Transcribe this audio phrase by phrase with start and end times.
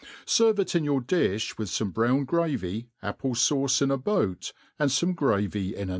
[0.25, 4.51] Serve it in your difli with fome brown gravyj^ apple fauce in a boatj^nd
[4.89, 5.89] fome gravy in anoth^.